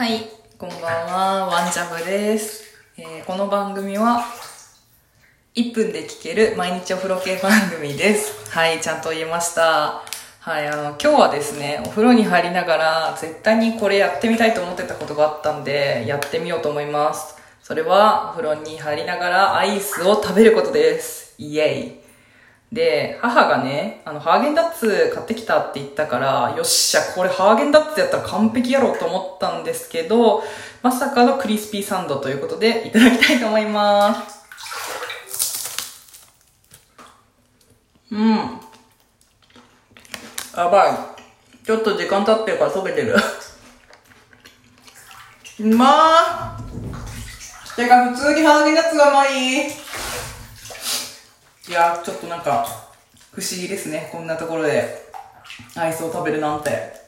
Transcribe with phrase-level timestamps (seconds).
[0.00, 2.64] はい、こんばんは、ワンジャブです。
[2.96, 4.24] えーこの番組は、
[5.54, 8.50] 1分で聞ける毎日お風呂系番組です。
[8.50, 10.00] はい、ちゃんと言えました。
[10.40, 17.36] はい、あの、今日はですね、お風呂に入りながら、絶対にこれやってみたいと思ってたことがあったんで、やってみようと思います。
[17.62, 21.34] それは、お風呂に入りながらアイスを食べることです。
[21.36, 22.09] イエイ。
[22.72, 30.44] で、母がね、あの、ハーゲンダッツ買ってきたって言ったから、よっしゃ、これハーゲンダッツやったら完璧やろうと思ったんですけど、
[30.80, 34.46] まさかのクリスピーサンドということで、いただきたいと思います。
[38.12, 38.36] うん。
[40.56, 40.92] やばい。
[41.66, 43.16] ちょっと時間経ってるから溶けてる。
[45.58, 46.60] うまー
[47.74, 49.72] てか、普通にハーゲンダッツがうまい。
[51.70, 52.66] いやちょっとなんか
[53.30, 54.08] 不思議ですね。
[54.10, 55.08] こんなところで
[55.76, 56.99] アイスを食べるなんて。